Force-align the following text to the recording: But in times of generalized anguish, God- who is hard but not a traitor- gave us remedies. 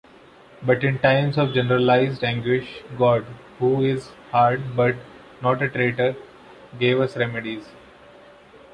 But 0.63 0.83
in 0.83 0.97
times 0.97 1.37
of 1.37 1.53
generalized 1.53 2.23
anguish, 2.23 2.81
God- 2.97 3.23
who 3.59 3.83
is 3.83 4.09
hard 4.31 4.75
but 4.75 4.95
not 5.43 5.61
a 5.61 5.69
traitor- 5.69 6.15
gave 6.79 6.99
us 6.99 7.15
remedies. 7.15 7.69